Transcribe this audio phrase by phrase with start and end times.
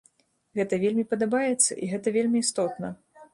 [0.59, 2.93] Гэта вельмі падабаецца, і гэта вельмі істотна.